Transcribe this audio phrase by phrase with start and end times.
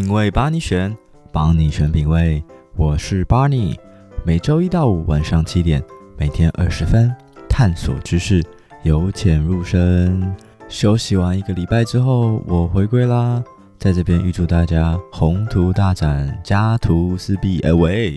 [0.00, 0.96] 品味帮你选，
[1.30, 2.42] 帮你选品味。
[2.74, 3.76] 我是 Barney，
[4.24, 5.82] 每周一到五晚上七点，
[6.16, 7.14] 每天二十分，
[7.50, 8.42] 探索知识，
[8.82, 10.34] 由浅入深。
[10.70, 13.44] 休息完一个礼拜之后，我回归啦，
[13.78, 17.60] 在这边预祝大家宏图大展，家徒四壁。
[17.60, 18.16] 哎喂，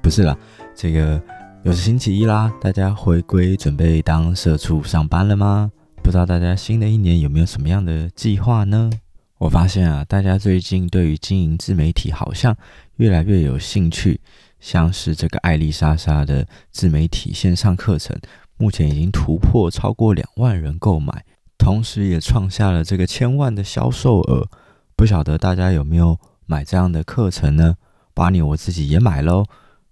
[0.00, 0.38] 不是啦，
[0.72, 1.20] 这个
[1.64, 5.68] 又是星期一啦，大家回归准备当社畜上班了吗？
[6.00, 8.88] 不知道大家新的一年有没有什么样的计划呢？
[9.44, 12.56] 我发现啊，大家最近对于经营自媒体好像
[12.96, 14.18] 越来越有兴趣，
[14.58, 18.18] 像是这个艾丽莎莎的自媒体线上课程，
[18.56, 21.26] 目前已经突破超过两万人购买，
[21.58, 24.48] 同时也创下了这个千万的销售额。
[24.96, 27.76] 不晓得大家有没有买这样的课程呢？
[28.14, 29.44] 把你我自己也买喽。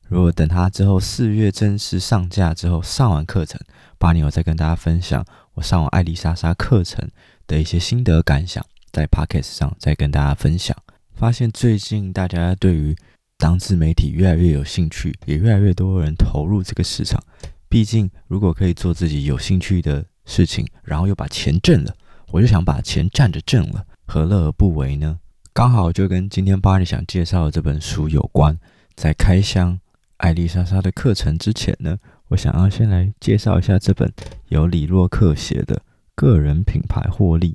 [0.09, 3.61] 如果等它之后四月正式上架之后，上完课程，
[3.99, 7.11] 把你我再跟大家分享我上完艾丽莎莎课程
[7.47, 8.65] 的一些心得感想。
[8.93, 10.77] 在 Podcast 上再跟大家分享，
[11.15, 12.95] 发现最近大家对于
[13.39, 17.23] 当自媒体越来越有兴趣，也越来越多人投入这个市场。
[17.69, 21.97] 毕竟，如果可以做自己有兴趣的事情，然后又把钱挣了，
[22.31, 25.19] 我就想把钱站着挣了，何乐而不为呢？
[25.55, 28.59] 刚好就跟今天 Barney 想介绍的这本书有关。
[28.95, 29.81] 在开箱
[30.19, 34.13] 艾丽莎莎的课程之前呢，我想要先来介绍一下这本
[34.49, 35.77] 由李洛克写的
[36.15, 37.53] 《个人品牌获利》。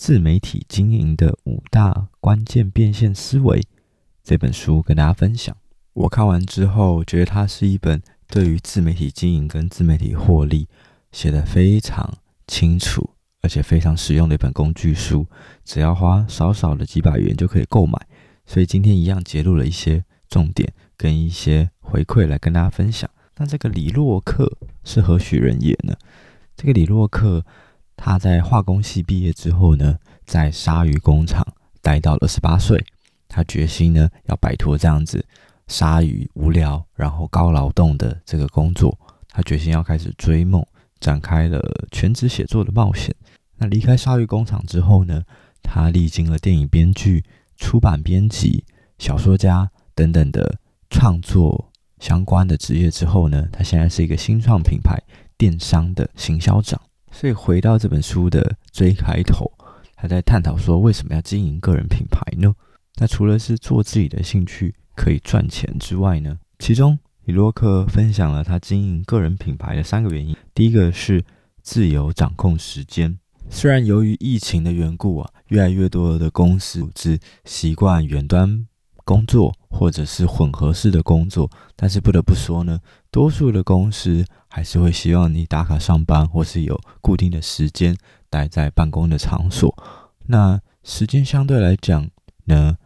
[0.00, 3.62] 自媒体经营的五大关键变现思维
[4.24, 5.54] 这本书跟大家分享。
[5.92, 10.66] 我看完之后，觉得它是一本对于自媒体经营跟自媒体获利
[11.12, 13.10] 写得非常清楚，
[13.42, 15.26] 而且非常实用的一本工具书。
[15.66, 18.00] 只要花少少的几百元就可以购买。
[18.46, 23.10] 所以今天一样揭露了一些重点跟一些回馈来跟大家分享。
[23.36, 24.50] 那这个李洛克
[24.82, 25.94] 是何许人也呢？
[26.56, 27.44] 这个李洛克。
[28.02, 31.46] 他在化工系毕业之后呢，在鲨鱼工厂
[31.82, 32.82] 待到了十八岁。
[33.28, 35.22] 他决心呢，要摆脱这样子
[35.68, 38.98] 鲨鱼无聊然后高劳动的这个工作。
[39.28, 40.64] 他决心要开始追梦，
[40.98, 41.60] 展开了
[41.92, 43.14] 全职写作的冒险。
[43.58, 45.22] 那离开鲨鱼工厂之后呢，
[45.62, 47.22] 他历经了电影编剧、
[47.58, 48.64] 出版编辑、
[48.96, 50.58] 小说家等等的
[50.88, 54.98] 创作相关的职业之后呢，他现在是一个新创品牌
[55.36, 56.80] 电商的行销长。
[57.20, 59.52] 所以回到这本书的最开头，
[59.94, 62.54] 他在探讨说，为什么要经营个人品牌呢？
[62.94, 70.34] 那除了是做自己的兴趣可以赚钱之外呢，其中李洛克分享了他经营个人品牌的三个原因。
[70.54, 71.22] 第一个是
[71.60, 73.18] 自由掌控时间。
[73.50, 78.66] 虽然由于疫情的缘故啊，越来越多的公司组织习惯远端
[79.04, 82.80] 工作或者是混合式的工作，但是不得不说呢，
[83.10, 87.96] 多数的公司还是会希望你打卡上班，或是有固定的时间
[88.28, 89.74] 待在办公的场所。
[90.26, 92.10] 那时间相对来讲
[92.44, 92.76] 呢，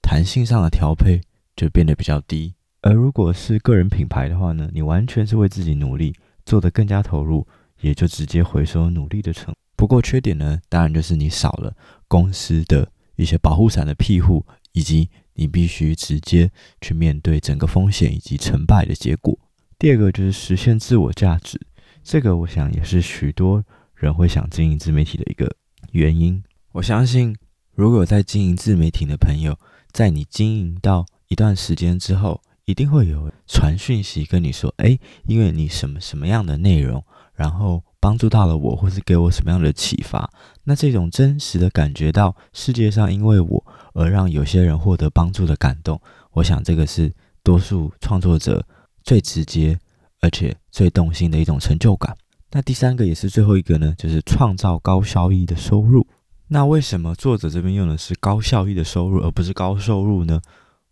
[0.00, 1.20] 弹性上的调配
[1.54, 2.54] 就变得比较低。
[2.80, 6.14] 而如果是个人品牌的话呢，你完全是为自己努力，
[6.44, 7.46] 做得更加投入，
[7.82, 9.54] 也就直接回收努力的成。
[9.76, 11.76] 不过缺点呢，当然就是你少了
[12.08, 15.10] 公司的一些保护伞的庇护，以及。
[15.34, 16.50] 你必须直接
[16.82, 19.38] 去面对整个风险以及成败的结果。
[19.82, 21.60] 第二个就是实现自我价值，
[22.04, 23.64] 这个我想也是许多
[23.96, 25.52] 人会想经营自媒体的一个
[25.90, 26.40] 原因。
[26.70, 27.34] 我相信，
[27.74, 29.58] 如果在经营自媒体的朋友，
[29.90, 37.04] 在你经营到一段时间之后，一定会有传讯息跟你说：“诶，因为你什么什么样的内容，
[37.34, 40.28] 然后。”帮助到了我，或是给我什么样的启发？
[40.64, 46.00] 那这种真实的感觉到世界上因为我而让有些人获得帮助的感动，
[46.32, 47.12] 我想这个是
[47.44, 48.66] 多数创作者
[49.04, 49.78] 最直接
[50.20, 52.16] 而且最动心的一种成就感。
[52.50, 56.06] 那第三个也是最后一个呢，就是创造高效益的收入。
[56.48, 60.40] 那为什么作者这边用的是高效益的收入，而不是高收入呢？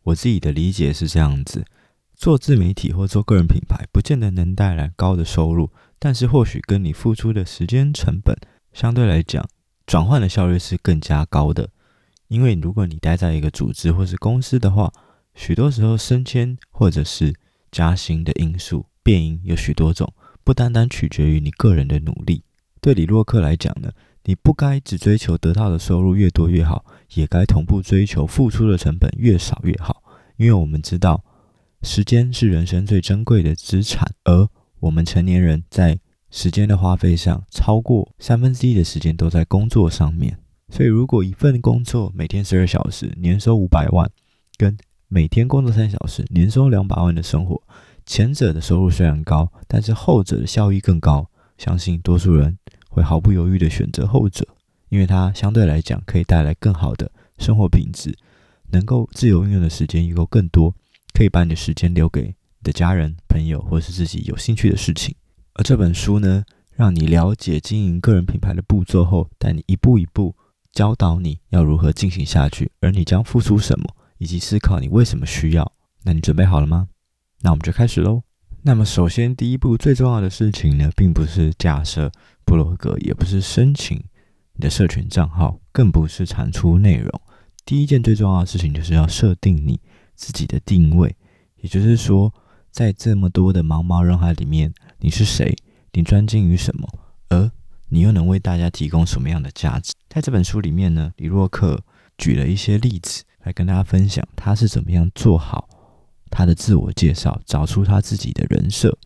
[0.04, 1.64] 我自己的理解是这样子：
[2.14, 5.70] 做自媒体或做个人品牌，不见得能带来高的收入。
[5.98, 8.34] 但是或许跟你付出的时间成本
[8.72, 9.46] 相对来讲，
[9.84, 11.68] 转换的效率是更加高的。
[12.28, 14.90] 因为如果你待在一个组织或是公司的话，
[15.34, 17.34] 许多时候升迁或者是
[17.70, 20.12] 加薪的因素变因有许多种，
[20.44, 22.42] 不单单取决于你个人的努力。
[22.80, 23.90] 对李洛克来讲呢，
[24.24, 26.84] 你不该只追求得到的收入越多越好，
[27.14, 30.02] 也该同步追求付出的成本越少越好。
[30.36, 31.22] 因为我们知道，
[31.82, 34.48] 时间是人生最珍贵的资产，而
[34.80, 35.98] 我们成年人在
[36.30, 40.38] 时间的花费上，超过三分之一的时间都在工作上面。
[40.72, 44.08] 所以，如果一份工作每天十二小时，年收五百万，
[44.56, 44.78] 跟
[45.12, 47.60] 每天工作三小时，年收两百万的生活，
[48.06, 51.28] 前者的收入虽然高，但是后者的效益更高。
[51.58, 52.56] 相信多数人
[52.88, 54.46] 会毫不犹豫地选择后者，
[54.88, 58.16] 因为它相对来讲可以带来更好的生活品质。
[58.70, 60.72] 能够自由运用的时间也够更多，
[61.12, 65.12] 可以把你的时间留给你的家人、朋友，或是自己有兴趣的事情。
[65.54, 66.44] 而这本书呢，
[66.76, 70.36] 让你了解经营个人品牌的步骤后，带你一步一步
[70.70, 75.72] 教导你要如何进行下去，而你将付出什么，以及思考你为什么需要。
[76.04, 76.88] 那你准备好了吗？
[77.40, 78.22] 那我们就开始喽。
[78.62, 82.12] 那么，首先第一步最重要的事情呢，并不是架设
[82.44, 83.96] 部落格，也不是申请
[84.52, 87.10] 你的社群账号，更不是产出内容。
[87.64, 89.80] 第一件最重要的事情，就是要设定你
[90.14, 91.16] 自己的定位。
[91.56, 92.32] 也就是说，
[92.70, 95.56] 在这么多的茫茫人海里面，你是谁？
[95.92, 96.86] 你专精于什么？
[97.30, 97.50] 而
[97.88, 99.94] 你又能为大家提供什么样的价值？
[100.08, 101.82] 在这本书里面呢，李洛克
[102.18, 105.68] 举了一些例子来跟大家分享，他是怎么样做好。
[106.30, 108.96] 他的自我介绍，找出他自己的人设，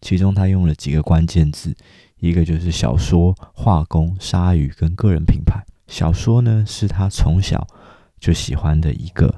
[0.00, 1.74] 其中他用了几个关键字，
[2.18, 5.64] 一个就是小说、画工、鲨鱼跟个人品牌。
[5.86, 7.66] 小说呢，是他从小
[8.20, 9.34] 就喜欢的一个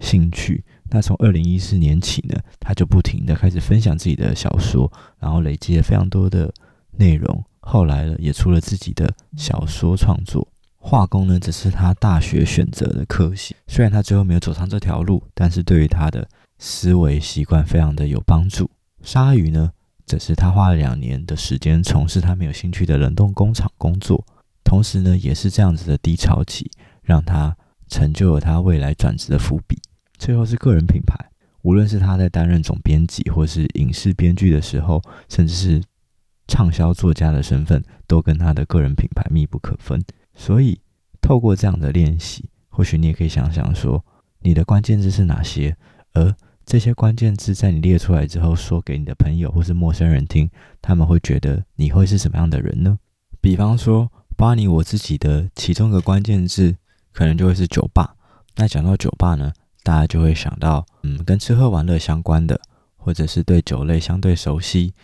[0.00, 0.64] 兴趣。
[0.90, 6.52] 那从二零一四年起呢，他就不停的开始分享自己的小说，然后累积了非常多的
[6.90, 7.44] 内容。
[7.60, 10.51] 后来呢，也出了自己的小说创作。
[10.84, 18.68] 化工呢，只是他大学选择的科系，虽然他最后没有走上这条路，但是对于他的思维习惯非常的有帮助。
[19.00, 19.70] 鲨鱼呢，
[20.04, 24.26] 则是他花了两年的时间从事他没有兴趣的冷冻工厂工作，
[24.64, 26.68] 同时呢，也是这样子的低潮期，
[27.02, 27.56] 让他
[27.88, 29.80] 成就了他未来转职的伏笔。
[30.18, 31.16] 最后是个人品牌，
[31.62, 35.82] 无论是他在担任总编辑或是影视编剧的时候，甚至是
[36.48, 40.02] 畅销作家的身份，都跟他的个人品牌密不可分。
[40.34, 40.80] 所以，
[41.20, 44.04] 透过这样的练习，或许你也可以想想说，
[44.40, 45.76] 你的关键字是哪些，
[46.14, 46.34] 而
[46.64, 50.48] 这些关键字在你列出来之后，说给你的朋友或是陌生人听，
[50.80, 52.98] 他们会觉得你会是什么样的人呢？
[53.40, 56.76] 比方说，巴尼我自己的其中一个关键字，
[57.12, 58.14] 可能就会是酒吧。
[58.56, 59.52] 那讲到酒吧呢，
[59.82, 62.60] 大家就会想到，嗯，跟吃喝玩乐相关的，
[62.96, 64.94] 或者是对酒类相对熟悉。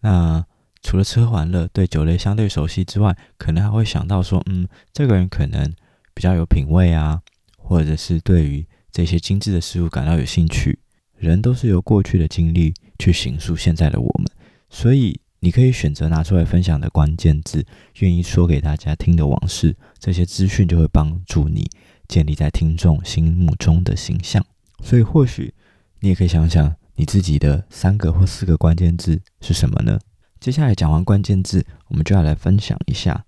[0.00, 0.44] 那
[0.82, 5.72] 除了吃喝玩乐，对酒类相对熟悉之外，可能还会想到说，嗯，这个人可能
[6.12, 7.22] 比较有品味啊，
[7.56, 10.78] 或者是对于这些精致的事物感到有兴趣。
[11.16, 14.28] 人都是由过去的经历去形塑现在的我们，
[14.68, 17.64] 所以你可以选择拿出来分享的关键字，
[18.00, 21.70] 愿意说给大家听的往事，这些资讯就会帮助你
[22.08, 24.44] 建立在听众心目中的形象。
[24.82, 25.54] 所以或许
[26.00, 30.00] 你也可以想想你自己的三个或四个关键字是什么呢？
[30.42, 33.24] 接下来讲完关键字，我们就要来分享一下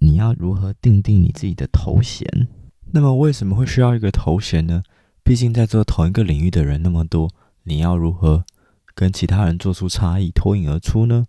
[0.00, 2.26] 你要如何定定你自己的头衔。
[2.90, 4.82] 那么为什么会需要一个头衔呢？
[5.22, 7.30] 毕竟在做同一个领域的人那么多，
[7.62, 8.44] 你要如何
[8.96, 11.26] 跟其他人做出差异、脱颖而出呢？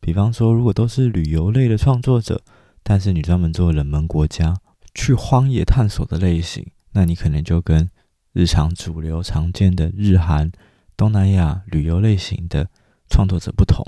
[0.00, 2.42] 比方说，如果都是旅游类的创作者，
[2.82, 4.54] 但是你专门做冷门国家、
[4.94, 7.88] 去荒野探索的类型，那你可能就跟
[8.34, 10.52] 日常主流常见的日韩、
[10.94, 12.68] 东南亚旅游类型的
[13.08, 13.82] 创作者不同。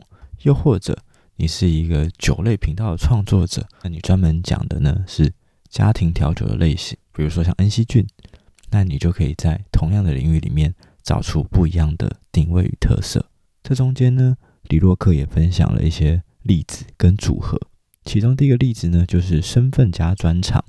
[0.47, 0.97] 又或者
[1.35, 5.33] 你是一个酒类频道的创作者，那你专门讲的呢是
[5.69, 8.07] 家庭调酒的类型，比如说像恩熙俊。
[8.71, 13.25] 那你就可以在同样的领域里面找出不一样的定位与特色。
[13.63, 17.61] 这中间呢，李洛克也分享了一些例子跟组合。
[18.05, 20.65] 其中第一个例子呢，就是身份加专长。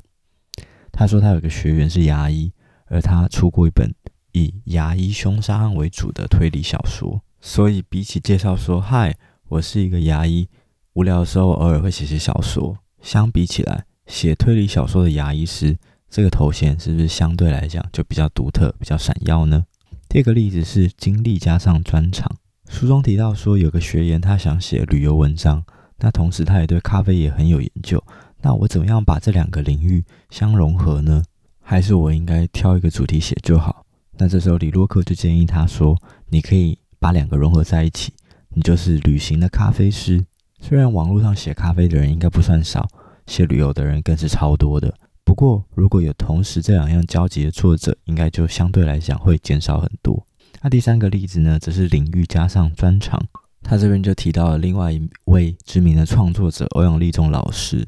[0.92, 2.52] 他说他有个学员是牙医，
[2.86, 3.94] 而他出过一本
[4.32, 7.22] 以牙医凶杀案为主的推理小说。
[7.40, 9.16] 所以比起介绍说“嗨，
[9.50, 10.46] 我是一个牙医”，
[10.94, 12.78] 无聊的时候偶尔会写写小说。
[13.02, 15.78] 相比起来，写推理小说的牙医师。
[16.10, 19.66] 这个头衔是不是相对来讲就比较独特、比较闪耀呢？
[20.10, 22.30] 第二个例子是经历加上专长。
[22.70, 25.64] 书中提到说，有个学员他想写旅游文章，
[26.00, 28.04] 那同时他也对咖啡也很有研究。
[28.42, 31.24] 那我怎么样把这两个领域相融合呢？
[31.62, 33.86] 还是我应该挑一个主题写就好？
[34.18, 35.98] 那这时候李洛克就建议他说，
[36.30, 38.14] 你可以把两个融合在一起，
[38.58, 40.26] 你就是旅行的咖啡师。
[40.60, 42.88] 虽然网络上写咖啡的人应该不算少，
[43.28, 44.92] 写旅游的人更是超多的。
[45.24, 50.26] 不过，如果有同时这两样交集的作者，应该就相对来讲会减少很多。
[50.64, 53.24] 那第三个例子呢，则是领域加上专长。
[53.62, 57.88] 他这边就提到了另外一位知名的创作者欧阳立中老师。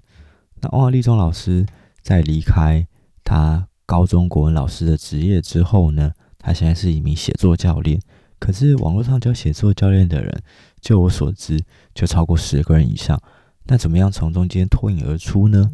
[0.62, 1.66] 那欧阳立中老师
[2.04, 2.86] 在离开
[3.24, 8.00] 他高中国文老师的职业之后呢，他现在是一名写作教练。
[8.40, 10.42] 可是网络上教写作教练的人，
[10.82, 11.60] 就我所知，
[11.94, 13.22] 就超过十个人以上。
[13.66, 15.70] 那怎么样从中间脱颖而出呢？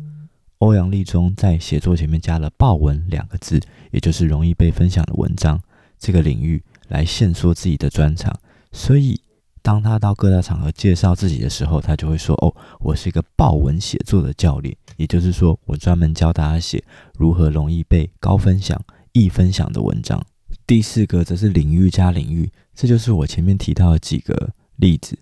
[0.58, 3.60] 欧阳立中在写作前面加了“爆文”两个字，
[3.92, 5.62] 也就是容易被分享的文章
[6.00, 8.34] 这个领域来限缩自己的专长。
[8.72, 9.22] 所以，
[9.62, 16.84] 当他到各大场合介绍自己的时候，他就会说：“哦，我是一个爆文写作的教练。”也就是说，我专门教大家写
[17.18, 18.82] 如何容易被高分享，
[19.12, 20.26] 易分享的文章。
[20.68, 25.18] 第四个则是领域加领域，这就是我前面提到的几个例子。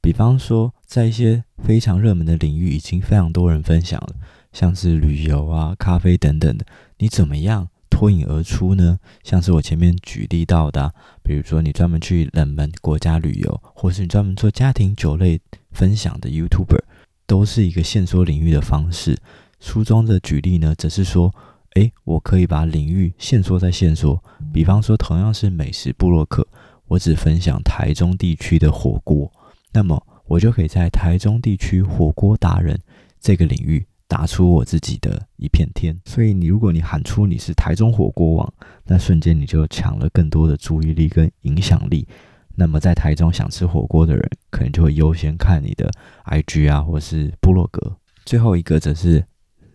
[0.00, 4.14] 比方说，在一些非常热门的领域，已经非常多人分享了，
[4.52, 6.64] 像是旅游啊、咖啡等等的，
[6.98, 8.98] 你怎么样脱颖而出呢？
[9.24, 15.40] 像是我前面举例到的，比如说你专门去冷门国家旅游，或是你专门做家庭酒类
[15.72, 16.82] 分享的 YouTuber，
[17.26, 19.18] 都是一个限缩领域的方式。
[19.58, 21.34] 书中的举例呢，则是说，
[21.74, 24.22] 诶，我可以把领域限缩再限缩。
[24.52, 26.46] 比方说，同样是美食部落客，
[26.86, 29.28] 我只分享台中地区的火锅，
[29.72, 32.80] 那么我就可以在台中地区火锅达人
[33.20, 35.98] 这个领域打出我自己的一片天。
[36.04, 38.54] 所以，你如果你喊出你是台中火锅王，
[38.84, 42.06] 那瞬间你就抢了更多的注意力跟影响力。
[42.54, 45.90] 那么，在台中想吃火锅的人，可能就会优先看你的
[46.26, 47.96] IG 啊，或是部落格。
[48.24, 49.24] 最后一个则是。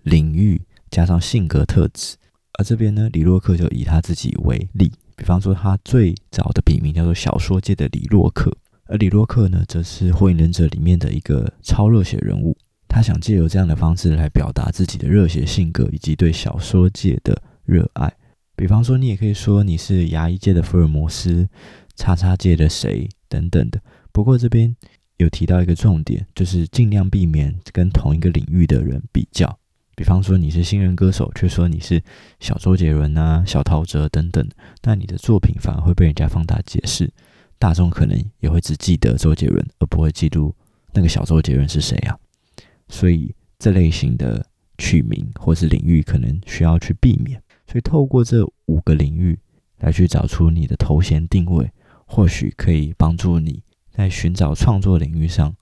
[0.04, 2.16] 领域加上性格特质，
[2.60, 8.56] 而这边呢，李洛克就以他自己为例，比方说他最早的笔名叫做小说界的李洛克，
[8.86, 18.12] 而李洛克呢，则是火影忍者里面的一个超热血人物，他想借由这样的方式来表达自己的热血性格以及对小说界的热爱。
[18.56, 21.48] 比方说，你也可以说你是牙医界的福尔摩斯，
[21.96, 23.80] 叉叉界的谁等等的。
[24.12, 24.76] 不过这边
[25.16, 29.58] 有提到一个重点，就是尽量避免跟同一个领域的人比较。
[30.00, 32.02] 比方说你是新人歌手，却说你是
[32.40, 34.48] 小周杰伦啊、小陶喆等等，
[34.82, 37.12] 那你的作品反而会被人家放大解释，
[37.58, 40.56] 大众可能也会只记得周杰伦，而不会记住
[40.94, 42.18] 那个小周杰伦是谁啊。
[42.88, 44.46] 所以这类型的
[44.78, 47.38] 取名或是领域可能需要去避免。
[47.68, 49.38] 所以透过这五个领域
[49.80, 51.70] 来去找出你的头衔定位，
[52.06, 55.54] 或许可以帮助你在寻找创作领域上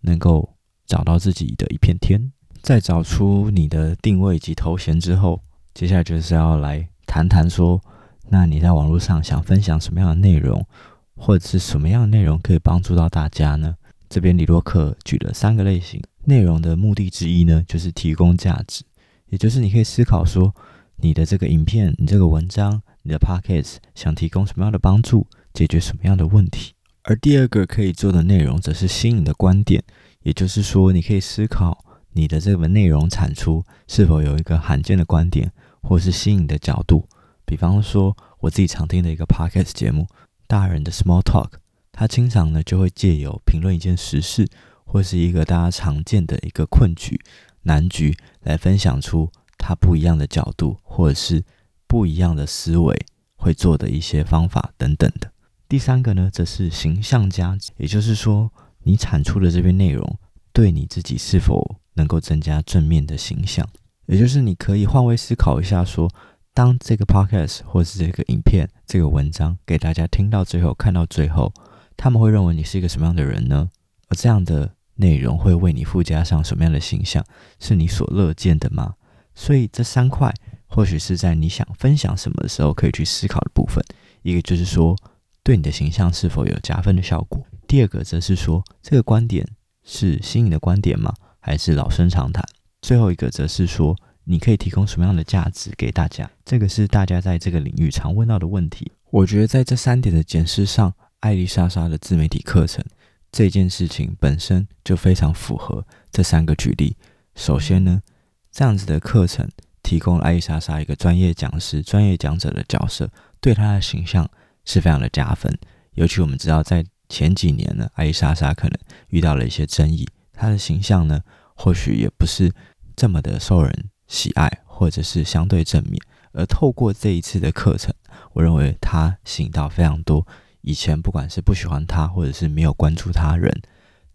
[0.00, 2.32] 能够找到自己的一片天。
[2.66, 5.40] 在找出你的定位及头衔之后，
[5.72, 7.80] 接下来就是要来谈谈说，
[8.28, 10.66] 那你在网络上想分享什么样的内容，
[11.14, 13.76] 或者是什么样的内容可以帮助到大家呢？
[14.08, 18.82] 这边李洛克举了三个类型内容的目的之一呢，就是提供价值，
[19.28, 20.52] 也就是你可以思考说，
[20.96, 26.72] 你的这个影片、你这个文章、你的 podcast 想提供什么样的帮助，解决什么样的问题。
[27.04, 29.84] 而第二个可以做的内容，则是新颖的观点，
[30.24, 31.85] 也就是说，你可以思考。
[32.16, 37.06] 你的这个内容产出是否有一个罕见的观点，或是新颖的角度？
[37.44, 40.04] 比方说，我自己常听的一个 podcast 节目
[40.46, 41.48] 《大人的 Small Talk》，
[41.92, 44.48] 他经常呢就会借由评论一件时事，
[44.86, 47.20] 或是一个大家常见的一个困局、
[47.64, 51.44] 难局，来分享出他不一样的角度，或者是
[51.86, 53.04] 不一样的思维
[53.36, 55.30] 会做的一些方法等等的。
[55.68, 58.50] 第三个呢，则是形象价值，也就是说，
[58.84, 60.18] 你产出的这篇内容
[60.56, 63.68] 对你自己是否能够增加正面的形象，
[64.06, 66.10] 也就是你可以换位思考一下说，
[66.54, 71.52] 当这个 podcast 或是这个影片、这个文章给大家听到最后、看到最后，
[71.94, 73.68] 他们会认为你是一个什么样的人呢？
[74.08, 77.22] 而这样的内容会为你附加上什么样的形象？
[77.60, 78.94] 是你所乐见的吗？
[79.34, 80.32] 所以这三块
[80.66, 83.84] 或许是在你想分享什么的时候可以去思考的部分。
[84.22, 84.96] 一个就是说，
[85.42, 87.46] 对你的形象是否有加分的效果？
[87.68, 89.46] 第二个则是说，这个观点
[89.86, 91.14] 是新颖的观点吗？
[91.40, 92.44] 还是老生常谈。
[92.82, 96.28] 最后一个则是说，你可以提供什么样的价值给大家？
[96.44, 98.90] 这个是大家在这个领域常问到的问题。
[99.10, 102.84] 我觉得在这三点的检视上，艾丽莎莎的自媒体课程
[103.30, 106.96] 这件事情本身就非常符合这三个举例。
[107.36, 108.02] 首先呢，
[108.50, 109.48] 这样子的课程
[109.82, 113.08] 提供了艾丽莎莎一个专业讲师、专业讲者的角色，
[113.40, 114.28] 对她的形象
[114.64, 115.56] 是非常的加分。
[115.94, 120.06] 尤其我们知道，在前几年呢，艾莎莎可能遇到了一些争议。
[120.32, 121.22] 她的形象呢，
[121.54, 122.52] 或许也不是
[122.94, 126.00] 这么的受人喜爱，或者是相对正面。
[126.32, 127.94] 而透过这一次的课程，
[128.34, 130.26] 我认为她吸引到非常多
[130.60, 133.62] 以前不管是不喜欢她，或者是没有关注他人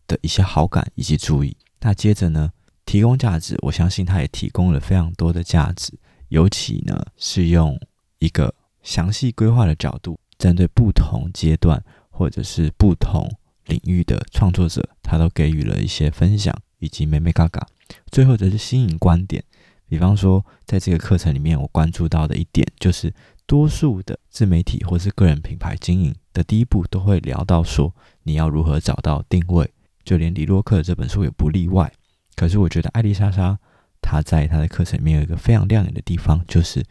[0.07, 1.57] 的一些好感以及注意。
[1.79, 2.51] 那接着呢，
[2.85, 7.79] 提供价值，我相信他也提供了非常多的价值，尤其呢是用
[8.19, 11.83] 一个详细规划的角度，针对不同阶段
[12.21, 13.27] 或者是不同。
[13.65, 17.65] 领域的创作者，他都给予了一些分享以及美美嘎嘎。
[18.11, 19.43] 最后则是新颖观点，
[19.87, 23.11] 比方说，在这个课程里面，我关注到的一点就是，
[23.47, 29.71] 多数的自媒体或是个人品牌经营的第一步都会聊到说，你要如何找到定位，
[30.03, 31.91] 就连李洛克这本书也不例外。
[32.35, 33.57] 可是我觉得艾丽莎莎
[34.01, 36.83] 她在她的课程里面有一个非常亮眼的地方，就是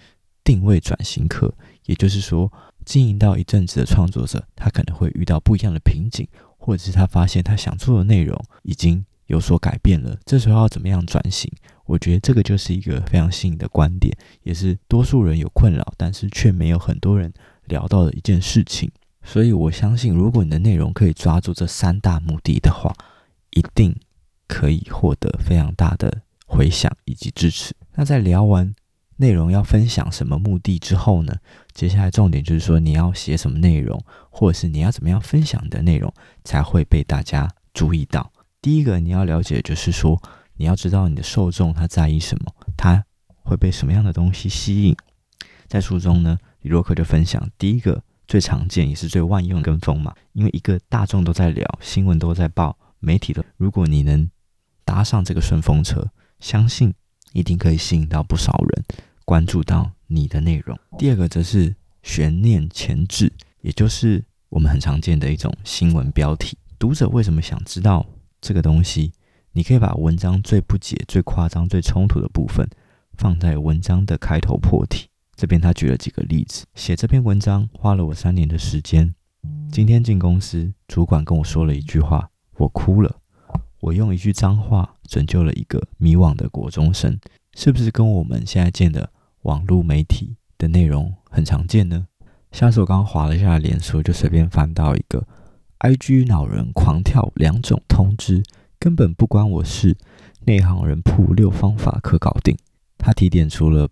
[0.42, 1.52] 定位转型课，
[1.84, 2.50] 也就是说，
[2.84, 6.26] 经营到一阵子的创作者，他可能会遇到不一样的瓶颈。
[6.62, 11.50] 或者是他发现他想做的内容已经有所改变了，这时候要怎么样转型？
[11.86, 17.32] 我觉得这个就是一个非常新颖的观点，也是多数人有困扰，但是却没有很多人
[17.64, 18.90] 聊到的一件事情。
[19.24, 22.94] 所以我相信，如果你的内容可以抓住这三大目的的话，
[23.52, 23.98] 一定
[24.46, 27.74] 可以获得非常大的回响以及支持。
[27.94, 28.74] 那在聊完
[29.20, 31.36] 内容要分享什么目的之后呢，
[31.74, 36.12] 接下来重点就是说你要写什么内容，或者是你要怎么样分享的内容
[36.42, 38.32] 才会被大家注意到。
[38.62, 40.20] 第一个你要了解就是说。
[40.56, 43.02] 你要知道你的受众他在意什么，他
[43.42, 44.94] 会被什么样的东西吸引。
[45.66, 54.30] 在书中呢，李洛克就分享第一个最常见也是最万用的跟风嘛，因为一个大众都在聊，新闻都在报，媒体的，如果你能
[54.84, 56.10] 搭上这个顺风车，
[56.40, 56.92] 相信
[57.32, 58.84] 一定可以吸引到不少人
[59.30, 60.76] 关注到你的内容。
[60.98, 61.72] 第二个则是
[62.02, 66.58] 悬念前置，也就是我们很常见的一种新闻标题。
[66.80, 68.04] 读者为什么想知道
[68.40, 69.12] 这个东西？
[69.52, 72.68] 你可以把文章最不解、最夸张、最冲突的部分
[73.18, 75.06] 放在文章的开头破题。
[75.36, 79.14] 这边他举了几个例子：写这篇文章花了我三年的时间。
[79.70, 83.20] 今天进公司，主管跟我说了一句话，我哭了。
[83.78, 87.16] 我用一句脏话拯救了一个迷惘的国中生，
[87.54, 89.08] 是不是跟我们现在见的
[89.42, 92.06] 网络媒体的内容很常见呢？
[92.52, 95.26] 像是我刚刚划了一下脸书，就随便翻到一个
[95.78, 98.42] IG 恼人狂跳两种通知。
[98.78, 99.96] 根本不关我事，
[100.46, 102.56] 内行人铺六方法可搞定。
[102.96, 103.88] 他提点出了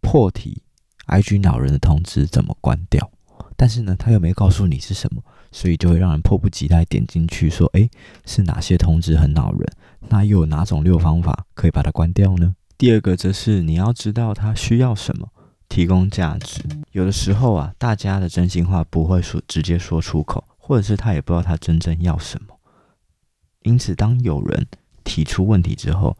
[0.00, 0.62] 破题
[1.08, 3.10] ，IG 恼人的通知怎么关掉，
[3.56, 7.90] 但是呢，他又没告诉你是什么，所以就会让人迫不及待点进去说，诶，
[8.26, 9.66] 是哪些通知很恼人？
[10.08, 12.54] 那又有哪种六方法可以把它关掉呢？
[12.78, 15.28] 第二个则是你要知道他需要什么，
[15.68, 16.62] 提供价值。
[16.92, 22.56] 有的时候啊，大家的真心话不会说直接说出口，或者是他也不知道他真正要什么。
[23.62, 24.64] 因此，当有人
[25.02, 26.16] 提出问题之后，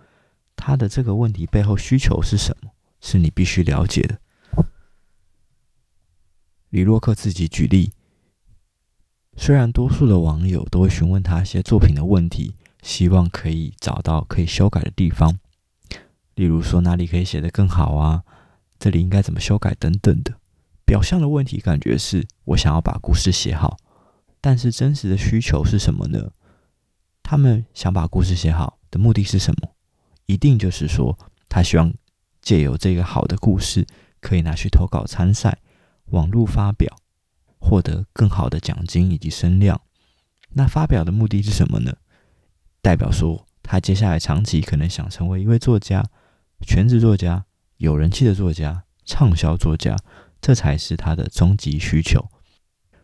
[0.56, 2.72] 他的这个问题背后需求是什么？
[3.00, 4.18] 是你必须了解的。
[6.70, 7.92] 李洛克自己举例，
[9.36, 15.38] 虽然多数的网友都会询问他一些作品的问题，希望可以找到可以修改的地方，
[16.38, 18.22] 例如说哪里可以写得更好啊，
[18.78, 20.32] 这里应该怎么修改等等的。
[20.84, 23.76] 表象的问题感觉是我想要把故事写好，
[24.40, 26.30] 但是真实的需求是什么呢？
[27.24, 29.70] 他们想把故事写好的目的是什么？
[30.26, 31.92] 一定就是说，他希望
[32.40, 33.84] 借由这个好的故事，
[34.20, 35.58] 可以拿去投稿参赛、
[36.10, 36.96] 网络发表，
[37.58, 39.80] 获得更好的奖金以及声量。
[40.50, 41.96] 那发表的目的是什么呢？
[42.80, 46.08] 代表说，他接下来长期可能想成为一位作家、
[46.66, 47.44] 全职作家、
[47.76, 49.97] 有人气的作家、畅销作家，
[50.40, 52.28] 这才是他的终极需求。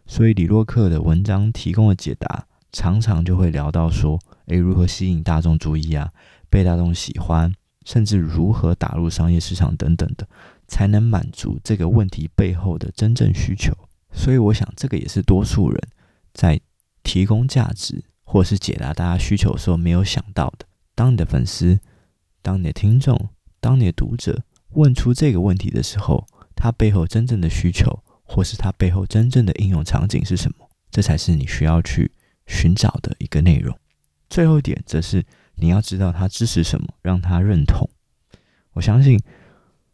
[0.06, 2.46] 所以，李洛克的文章提供了解答。
[2.76, 6.10] 常常就会聊到说，诶，如何吸引大众注意啊，
[6.50, 10.26] 被大众喜欢，甚至如何打入商业市场等等的，
[10.66, 13.72] 才能满足这个问题背后的真正需求。
[14.12, 15.80] 所以，我想这个也是多数人
[16.32, 16.60] 在
[17.04, 20.66] 提供价值或是解答大家需求的时候没有想到的。
[20.96, 21.78] 当你的粉丝、
[22.42, 23.28] 当你的听众、
[23.64, 30.68] 当你的读者问出这个问题的时候，他背后真正的需求，或是他背后真正的应用场景是什么？
[30.90, 32.12] 这才是你需要去。
[32.46, 33.74] 寻找的一个内容。
[34.29, 35.24] 最后一点则是
[35.55, 37.88] 你要知道他支持什么，让他认同。
[38.74, 39.18] 我相信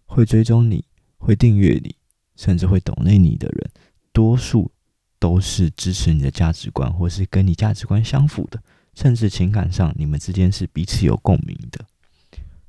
[0.05, 0.85] 会追踪你、
[1.19, 1.95] 会订阅你，
[2.35, 3.71] 甚至会懂内你的人，
[4.13, 4.73] 多数
[5.21, 8.61] 都是支持你的价值观，或是跟你价值观相符的，
[8.95, 11.85] 甚至情感上你们之间是彼此有共鸣的。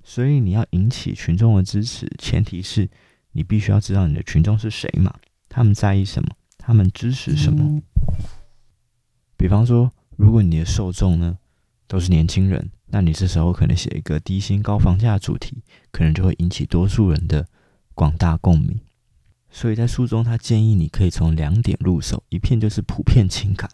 [0.04, 2.90] 所以你要引起群众的支持，前提是
[3.32, 5.14] 你必须要知道你的群众是谁嘛？
[5.48, 6.30] 他们在意什么？
[6.58, 7.82] 他们支持什么？
[9.38, 11.38] 比方说，如果你的受众呢
[11.88, 17.48] 都是年轻人，那你这时候可能写一个低薪高房价主题，可能就会引起多数人的
[17.94, 18.80] 广大共鸣。
[19.50, 23.70] 所以在书中，他建议你可以从两点入手，一片就是普遍情感，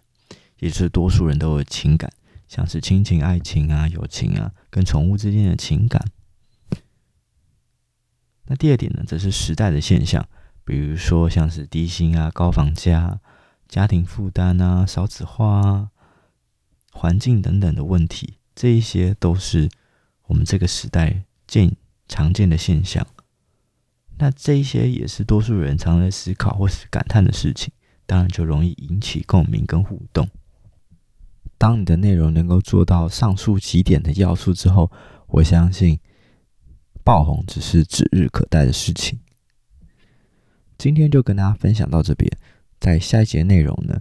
[0.60, 2.12] 也就是多数人都有情感，
[2.48, 6.04] 像是亲情、爱情啊、友情啊，跟宠物之间的情感。
[8.48, 10.28] 那第二点呢，则是时代的现象，
[10.66, 13.20] 比如说像是低薪啊、高房价。
[13.68, 15.90] 家庭负担啊、少子化啊、
[16.94, 19.70] 环境等等的问题，这一些都是
[20.28, 21.76] 我们这个时代见
[22.08, 23.06] 常见的现象。
[24.20, 27.74] 那这一些也是多数人常在思考或是感叹的事情，
[28.06, 30.30] 当然就容易引起共鸣跟互动。
[31.58, 34.90] 当你的内容能够做到上述几点的要素之后，
[35.28, 36.00] 我相信
[37.08, 39.18] 爆红只是指日可待的事情。
[40.78, 42.30] 今天就跟大家分享到这边。
[42.82, 43.98] 在下一节内容呢，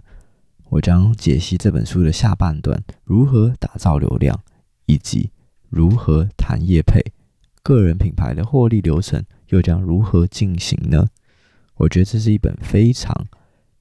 [0.65, 4.37] 我将解析这本书的下半段，如何打造流量，
[4.87, 5.31] 以及
[5.69, 6.99] 如何谈业配，
[7.63, 11.07] 个人品牌的获利流程又将如何进行呢？
[11.75, 13.15] 我觉得这是一本非常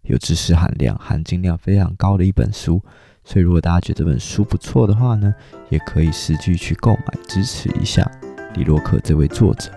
[0.02, 2.80] 有知识含量、含金量非常高的一本书。
[3.24, 5.34] 所以，如果大家觉得这本书不错的话呢，
[5.68, 8.08] 也可以实际去购买支持一下
[8.56, 9.70] 李洛克这位作者。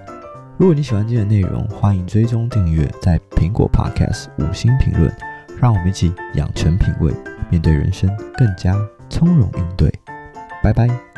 [0.58, 5.14] 如果你喜欢今天的内容，欢迎追踪订阅，在苹果 Podcast 五星评论，
[5.60, 7.14] 让我们一起养成品味，
[7.50, 8.76] 面对人生更加
[9.10, 9.94] 从容应对。
[10.64, 11.09] 拜拜。